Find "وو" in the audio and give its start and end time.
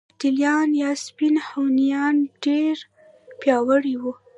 4.01-4.13